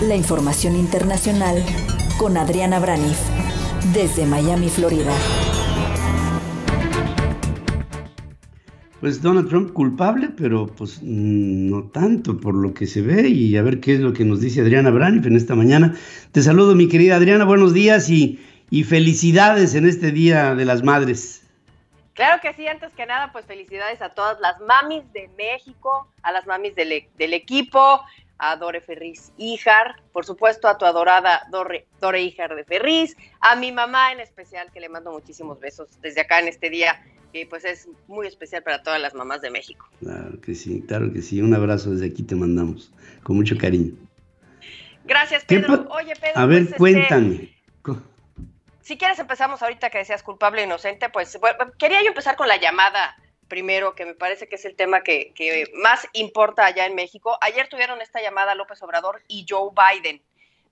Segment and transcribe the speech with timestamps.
[0.00, 1.64] La información internacional
[2.18, 3.18] con Adriana Braniff
[3.92, 5.12] desde Miami, Florida.
[9.00, 13.56] Pues Donald Trump culpable, pero pues mm, no tanto por lo que se ve y
[13.56, 15.96] a ver qué es lo que nos dice Adriana Braniff en esta mañana.
[16.30, 18.38] Te saludo mi querida Adriana, buenos días y,
[18.70, 21.44] y felicidades en este Día de las Madres.
[22.14, 26.32] Claro que sí, antes que nada, pues felicidades a todas las mamis de México, a
[26.32, 28.00] las mamis del, del equipo,
[28.38, 33.56] a Dore Ferriz Híjar, por supuesto a tu adorada Dore, Dore Híjar de Ferriz, a
[33.56, 37.46] mi mamá en especial, que le mando muchísimos besos desde acá en este día, que
[37.46, 39.88] pues es muy especial para todas las mamás de México.
[40.00, 41.42] Claro que sí, claro que sí.
[41.42, 43.92] Un abrazo desde aquí te mandamos, con mucho cariño.
[45.04, 45.88] Gracias, ¿Qué Pedro.
[45.90, 47.58] Oye, Pedro, A ver, pues, este, cuéntame.
[48.80, 52.48] Si quieres empezamos ahorita que decías culpable o inocente, pues bueno, quería yo empezar con
[52.48, 53.14] la llamada
[53.48, 55.32] primero, que me parece que es el tema que,
[55.74, 57.36] más importa allá en México.
[57.40, 60.22] Ayer tuvieron esta llamada López Obrador y Joe Biden.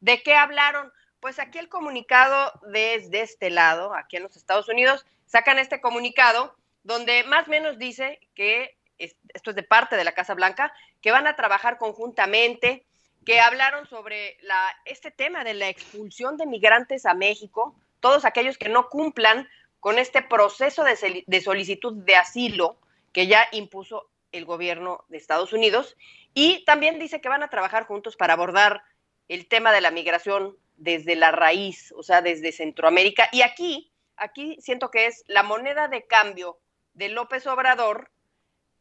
[0.00, 0.92] ¿De qué hablaron?
[1.20, 6.54] Pues aquí el comunicado desde este lado, aquí en los Estados Unidos, sacan este comunicado
[6.84, 10.72] donde más o menos dice que, es- esto es de parte de la Casa Blanca,
[11.00, 12.84] que van a trabajar conjuntamente,
[13.24, 18.56] que hablaron sobre la, este tema de la expulsión de migrantes a México, todos aquellos
[18.58, 19.48] que no cumplan
[19.80, 22.76] con este proceso de, solicitud de asilo
[23.12, 25.96] que ya impuso el gobierno de Estados Unidos.
[26.34, 28.82] Y también dice que van a trabajar juntos para abordar
[29.28, 33.28] el tema de la migración desde la raíz, o sea, desde Centroamérica.
[33.32, 36.58] Y aquí, aquí siento que es la moneda de cambio
[36.94, 38.10] de López Obrador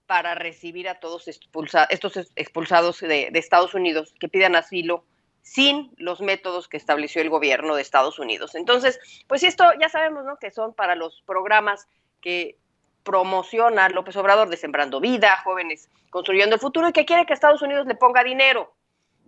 [0.05, 5.05] para recibir a todos estos ex- expulsados de, de Estados Unidos que pidan asilo
[5.45, 8.55] sin los métodos que estableció el gobierno de Estados Unidos.
[8.55, 10.37] Entonces, pues esto ya sabemos, ¿no?
[10.37, 11.87] Que son para los programas
[12.19, 12.57] que
[13.03, 17.61] promociona López Obrador de Sembrando Vida, Jóvenes Construyendo el Futuro, y que quiere que Estados
[17.61, 18.73] Unidos le ponga dinero,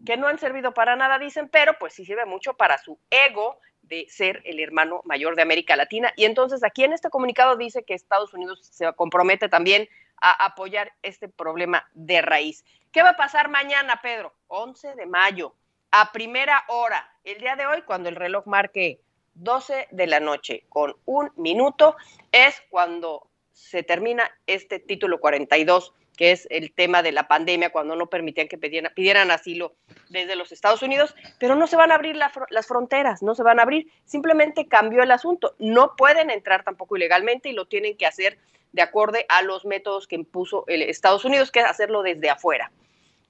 [0.07, 3.59] que no han servido para nada, dicen, pero pues sí sirve mucho para su ego
[3.84, 6.11] de ser el hermano mayor de América Latina.
[6.16, 9.88] Y entonces aquí en este comunicado dice que Estados Unidos se compromete también
[10.19, 12.66] a apoyar este problema de raíz.
[12.91, 14.34] ¿Qué va a pasar mañana, Pedro?
[14.47, 15.53] 11 de mayo,
[16.00, 19.00] a primera hora, el día de hoy, cuando el reloj marque
[19.34, 21.96] 12 de la noche con un minuto,
[22.31, 27.96] es cuando se termina este título 42, que es el tema de la pandemia, cuando
[27.96, 29.74] no permitían que pidieran, pidieran asilo
[30.09, 33.59] desde los Estados Unidos, pero no se van a abrir las fronteras, no se van
[33.59, 35.56] a abrir, simplemente cambió el asunto.
[35.58, 38.38] No pueden entrar tampoco ilegalmente y lo tienen que hacer
[38.72, 42.72] de acuerdo a los métodos que impuso el Estados Unidos, que es hacerlo desde afuera.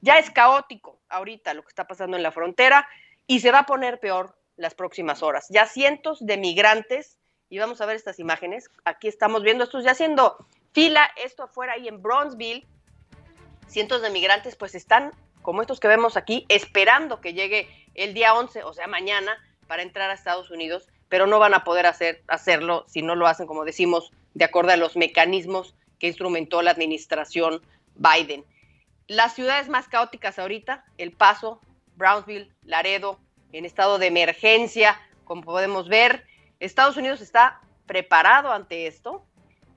[0.01, 2.87] Ya es caótico ahorita lo que está pasando en la frontera
[3.25, 5.47] y se va a poner peor las próximas horas.
[5.49, 7.17] Ya cientos de migrantes,
[7.49, 10.37] y vamos a ver estas imágenes, aquí estamos viendo estos ya haciendo
[10.73, 12.67] fila, esto afuera ahí en Bronzeville,
[13.67, 18.33] cientos de migrantes pues están, como estos que vemos aquí, esperando que llegue el día
[18.33, 19.37] 11, o sea, mañana,
[19.67, 23.27] para entrar a Estados Unidos, pero no van a poder hacer, hacerlo si no lo
[23.27, 27.61] hacen, como decimos, de acuerdo a los mecanismos que instrumentó la administración
[27.95, 28.45] Biden.
[29.07, 31.61] Las ciudades más caóticas ahorita, El Paso,
[31.95, 33.19] Brownsville, Laredo,
[33.53, 36.25] en estado de emergencia, como podemos ver.
[36.59, 39.25] Estados Unidos está preparado ante esto.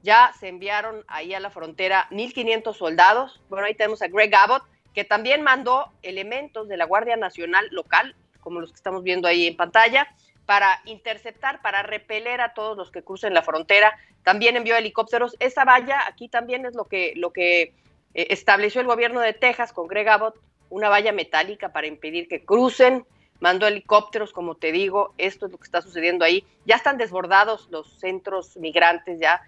[0.03, 3.41] Ya se enviaron ahí a la frontera 1.500 soldados.
[3.49, 4.65] Bueno, ahí tenemos a Greg Abbott,
[4.95, 9.47] que también mandó elementos de la Guardia Nacional local, como los que estamos viendo ahí
[9.47, 10.09] en pantalla,
[10.45, 13.97] para interceptar, para repeler a todos los que crucen la frontera.
[14.25, 15.37] También envió helicópteros.
[15.39, 17.75] Esa valla aquí también es lo que, lo que
[18.15, 20.37] eh, estableció el gobierno de Texas con Greg Abbott,
[20.69, 23.07] una valla metálica para impedir que crucen.
[23.41, 26.47] Mandó helicópteros, como te digo, esto es lo que está sucediendo ahí.
[26.67, 29.41] Ya están desbordados los centros migrantes, ya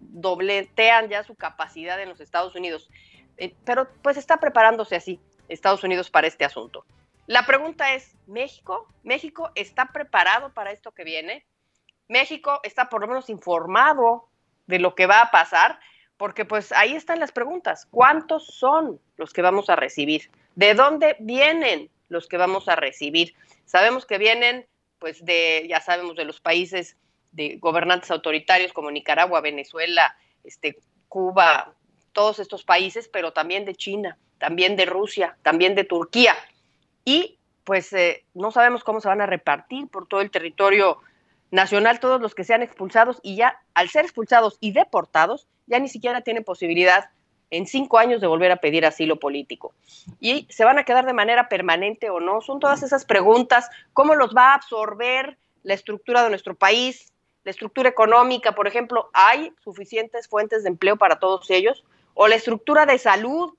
[0.00, 2.90] dobletean ya su capacidad en los Estados Unidos.
[3.36, 6.84] eh, pero pues está preparándose así Estados Unidos para este asunto.
[7.26, 8.86] La pregunta es, ¿México?
[9.02, 11.46] ¿México está preparado para esto que viene?
[12.08, 14.28] ¿México está por lo menos informado
[14.66, 15.80] de lo que va a pasar?
[16.16, 17.86] Porque pues ahí están las preguntas.
[17.90, 20.30] ¿Cuántos son los que vamos a recibir?
[20.54, 23.34] ¿De dónde vienen los que vamos a recibir?
[23.64, 24.66] Sabemos que vienen
[24.98, 26.96] pues de, ya sabemos, de los países
[27.32, 30.78] de gobernantes autoritarios como Nicaragua, Venezuela, este,
[31.08, 31.74] Cuba,
[32.12, 36.34] todos estos países, pero también de China, también de Rusia, también de Turquía.
[37.04, 41.00] Y pues eh, no sabemos cómo se van a repartir por todo el territorio
[41.50, 45.88] nacional todos los que sean expulsados y ya al ser expulsados y deportados ya ni
[45.88, 47.10] siquiera tienen posibilidad
[47.50, 49.74] en cinco años de volver a pedir asilo político.
[50.20, 52.40] Y se van a quedar de manera permanente o no.
[52.40, 53.70] Son todas esas preguntas.
[53.92, 57.12] ¿Cómo los va a absorber la estructura de nuestro país?
[57.44, 61.84] La estructura económica, por ejemplo, ¿hay suficientes fuentes de empleo para todos ellos?
[62.14, 63.54] ¿O la estructura de salud?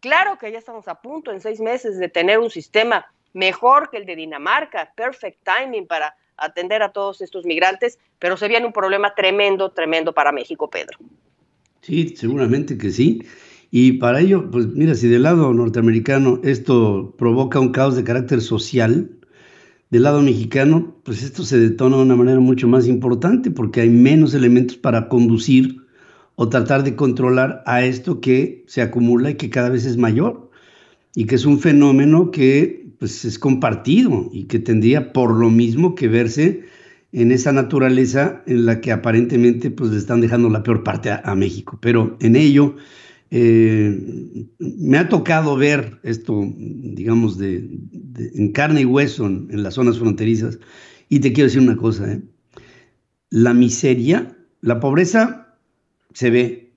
[0.00, 3.98] Claro que ya estamos a punto en seis meses de tener un sistema mejor que
[3.98, 8.72] el de Dinamarca, perfect timing para atender a todos estos migrantes, pero se viene un
[8.72, 10.98] problema tremendo, tremendo para México, Pedro.
[11.82, 13.22] Sí, seguramente que sí.
[13.70, 18.40] Y para ello, pues mira, si del lado norteamericano esto provoca un caos de carácter
[18.40, 19.10] social,
[19.90, 23.88] del lado mexicano, pues esto se detona de una manera mucho más importante porque hay
[23.88, 25.82] menos elementos para conducir
[26.36, 30.50] o tratar de controlar a esto que se acumula y que cada vez es mayor
[31.14, 35.94] y que es un fenómeno que pues es compartido y que tendría por lo mismo
[35.94, 36.64] que verse
[37.12, 41.34] en esa naturaleza en la que aparentemente pues le están dejando la peor parte a,
[41.34, 41.78] México.
[41.80, 42.76] Pero en ello
[43.30, 47.70] eh, me ha tocado ver esto, digamos, de,
[48.34, 50.58] en carne y hueso en, las zonas fronterizas.
[51.08, 52.22] Y te quiero decir una cosa, ¿eh?
[53.30, 55.56] la miseria, la pobreza
[56.12, 56.72] se ve,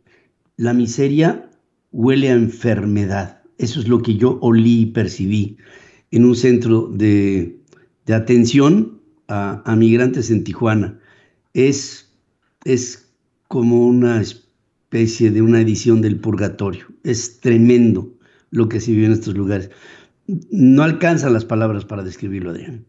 [0.56, 1.50] la miseria
[1.91, 3.41] huele a enfermedad.
[3.57, 5.57] Eso es lo que yo olí y percibí
[6.12, 7.58] en un centro de,
[8.13, 11.00] atención a, migrantes en Tijuana.
[11.54, 12.13] Es,
[12.66, 13.10] es
[13.48, 16.88] como una especie de una edición del purgatorio.
[17.04, 18.10] Es tremendo
[18.50, 19.72] lo que se vive en estos lugares.
[20.28, 22.86] No alcanzan las palabras para describirlo, Adrián.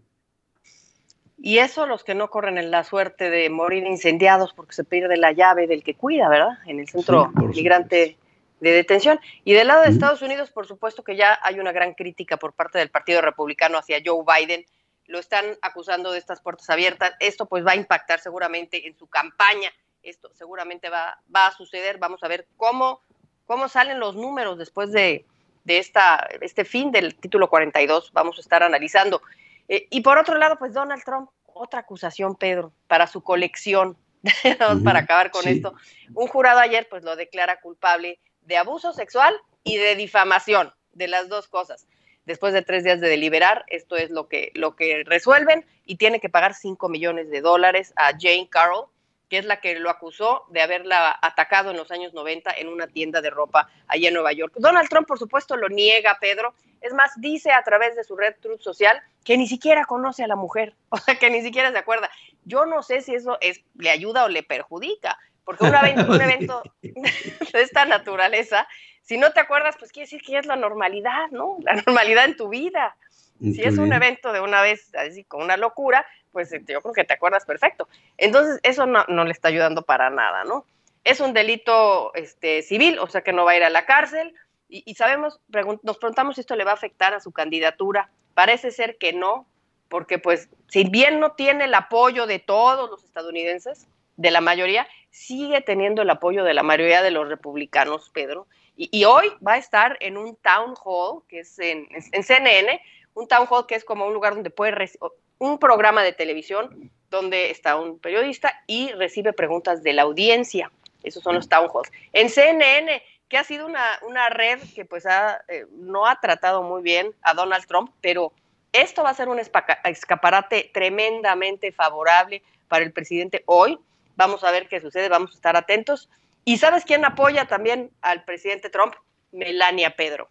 [1.44, 5.16] Y eso los que no corren en la suerte de morir incendiados porque se pierde
[5.16, 6.58] la llave del que cuida, ¿verdad?
[6.66, 8.16] En el centro migrante
[8.62, 9.18] de detención.
[9.44, 12.52] Y del lado de Estados Unidos, por supuesto que ya hay una gran crítica por
[12.54, 14.64] parte del Partido Republicano hacia Joe Biden.
[15.06, 17.12] Lo están acusando de estas puertas abiertas.
[17.18, 19.72] Esto pues va a impactar seguramente en su campaña.
[20.02, 21.98] Esto seguramente va, va a suceder.
[21.98, 23.00] Vamos a ver cómo,
[23.46, 25.26] cómo salen los números después de,
[25.64, 28.12] de esta, este fin del título 42.
[28.12, 29.22] Vamos a estar analizando.
[29.68, 33.96] Eh, y por otro lado, pues Donald Trump, otra acusación, Pedro, para su colección.
[34.84, 35.74] Para acabar con esto.
[36.14, 39.34] Un jurado ayer pues lo declara culpable de abuso sexual
[39.64, 41.86] y de difamación, de las dos cosas.
[42.24, 46.20] Después de tres días de deliberar, esto es lo que, lo que resuelven y tiene
[46.20, 48.86] que pagar 5 millones de dólares a Jane Carroll,
[49.28, 52.86] que es la que lo acusó de haberla atacado en los años 90 en una
[52.86, 54.52] tienda de ropa allá en Nueva York.
[54.58, 56.54] Donald Trump, por supuesto, lo niega, Pedro.
[56.80, 60.26] Es más, dice a través de su red Truth Social que ni siquiera conoce a
[60.26, 62.10] la mujer, o sea, que ni siquiera se acuerda.
[62.44, 65.74] Yo no sé si eso es, le ayuda o le perjudica, porque un
[66.20, 68.66] evento, de esta naturaleza,
[69.02, 71.58] si no te acuerdas, pues quiere decir que es la normalidad, ¿no?
[71.62, 72.96] La normalidad en tu vida.
[73.40, 76.94] Si es un evento de una vez, así con una locura, pues este, yo creo
[76.94, 77.88] que te acuerdas perfecto.
[78.16, 80.64] Entonces, eso no, le está ayudando para nada, ¿no?
[81.02, 84.32] Es un delito este, civil, o sea que no va a ir a la cárcel.
[84.68, 85.40] Y, y sabemos,
[85.82, 88.10] nos preguntamos si esto le va a afectar a su candidatura.
[88.34, 89.48] Parece ser que no,
[89.88, 93.88] porque pues si bien no tiene el apoyo de todos los estadounidenses,
[94.22, 98.46] de la mayoría, sigue teniendo el apoyo de la mayoría de los republicanos, Pedro.
[98.74, 101.86] Y, hoy va a estar en un town hall, que es en,
[102.22, 102.80] CNN,
[103.14, 104.90] un town hall que es como un lugar donde puede,
[105.38, 110.70] un programa de televisión donde está un periodista y recibe preguntas de la audiencia.
[111.02, 111.92] Esos son los town halls.
[112.14, 116.62] En CNN, que ha sido una, una red que pues ha, eh, no ha tratado
[116.62, 118.32] muy bien a Donald Trump, pero
[118.72, 123.78] esto va a ser un escaparate tremendamente favorable para el presidente hoy
[124.16, 126.08] Vamos a ver qué sucede, vamos a estar atentos.
[126.44, 128.94] ¿Y sabes quién apoya también al presidente Trump?
[129.32, 130.30] Melania Pedro.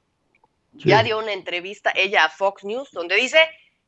[0.74, 3.40] Ya dio una entrevista ella a Fox News donde dice,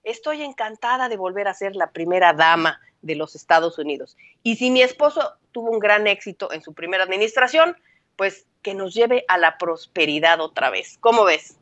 [0.04, 4.18] estoy encantada de volver a ser la primera dama de los Estados Unidos.
[4.44, 7.78] Y si mi esposo tuvo un gran éxito en su primera administración,
[8.18, 10.98] pues que nos lleve a la prosperidad otra vez.
[11.00, 11.58] ¿Cómo ves?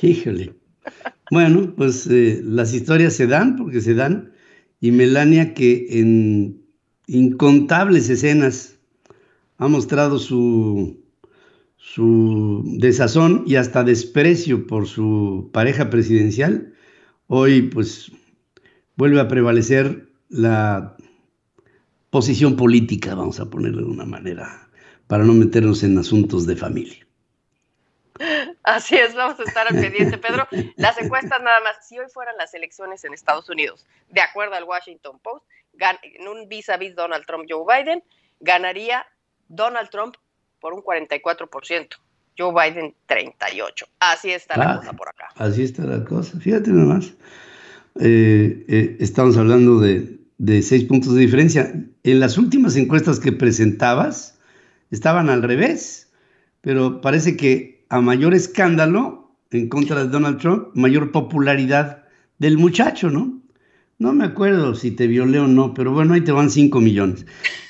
[0.00, 0.54] Híjole.
[1.30, 4.32] Bueno, pues eh, las historias se dan porque se dan.
[4.80, 6.61] Y Melania que en
[7.12, 8.76] incontables escenas
[9.58, 10.98] ha mostrado su,
[11.76, 16.72] su desazón y hasta desprecio por su pareja presidencial,
[17.26, 18.10] hoy pues
[18.96, 20.96] vuelve a prevalecer la
[22.08, 24.68] posición política, vamos a ponerlo de una manera,
[25.06, 27.06] para no meternos en asuntos de familia.
[28.62, 30.46] Así es, vamos a estar al pendiente, Pedro.
[30.76, 34.64] Las encuestas nada más, si hoy fueran las elecciones en Estados Unidos, de acuerdo al
[34.64, 35.44] Washington Post,
[35.78, 38.02] en un vis a vis Donald Trump-Joe Biden,
[38.40, 39.04] ganaría
[39.48, 40.16] Donald Trump
[40.60, 41.88] por un 44%,
[42.38, 43.88] Joe Biden 38%.
[44.00, 45.28] Así está la ah, cosa por acá.
[45.36, 47.12] Así está la cosa, fíjate nomás.
[48.00, 51.72] Eh, eh, estamos hablando de, de seis puntos de diferencia.
[52.04, 54.38] En las últimas encuestas que presentabas,
[54.90, 56.12] estaban al revés,
[56.60, 62.04] pero parece que a mayor escándalo en contra de Donald Trump, mayor popularidad
[62.38, 63.41] del muchacho, ¿no?
[63.98, 67.26] No me acuerdo si te violé o no, pero bueno, ahí te van 5 millones.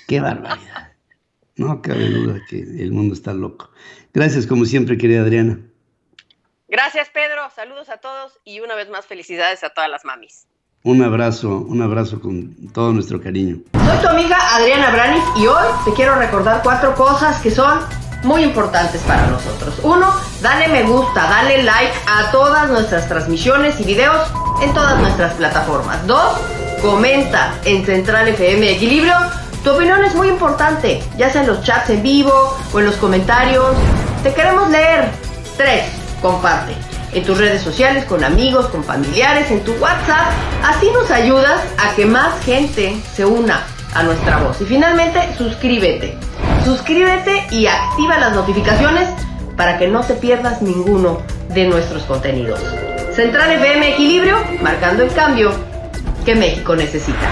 [0.08, 0.92] Qué barbaridad.
[1.56, 3.70] No cabe duda que el mundo está loco.
[4.14, 5.60] Gracias, como siempre, querida Adriana.
[6.68, 7.42] Gracias, Pedro.
[7.54, 10.46] Saludos a todos y una vez más felicidades a todas las mamis.
[10.84, 13.58] Un abrazo, un abrazo con todo nuestro cariño.
[13.72, 17.80] Soy tu amiga Adriana Branis y hoy te quiero recordar cuatro cosas que son
[18.24, 19.78] muy importantes para nosotros.
[19.84, 24.28] Uno, dale me gusta, dale like a todas nuestras transmisiones y videos
[24.60, 26.04] en todas nuestras plataformas.
[26.06, 26.36] Dos,
[26.82, 29.14] comenta en Central FM Equilibrio.
[29.62, 32.96] Tu opinión es muy importante, ya sea en los chats en vivo o en los
[32.96, 33.76] comentarios.
[34.24, 35.08] Te queremos leer.
[35.56, 35.84] Tres,
[36.20, 36.74] comparte
[37.12, 40.32] en tus redes sociales, con amigos, con familiares, en tu WhatsApp.
[40.64, 43.62] Así nos ayudas a que más gente se una
[43.94, 44.60] a nuestra voz.
[44.60, 46.16] Y finalmente, suscríbete.
[46.64, 49.08] Suscríbete y activa las notificaciones
[49.56, 52.60] para que no te pierdas ninguno de nuestros contenidos.
[53.14, 55.52] Central FM Equilibrio, marcando el cambio
[56.24, 57.28] que México necesita.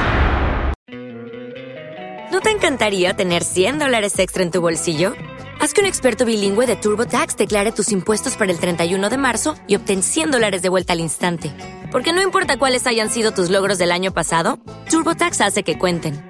[2.30, 5.14] ¿No te encantaría tener 100 dólares extra en tu bolsillo?
[5.60, 9.56] Haz que un experto bilingüe de TurboTax declare tus impuestos para el 31 de marzo
[9.66, 11.52] y obtén 100 dólares de vuelta al instante.
[11.92, 14.58] Porque no importa cuáles hayan sido tus logros del año pasado,
[14.90, 16.29] TurboTax hace que cuenten.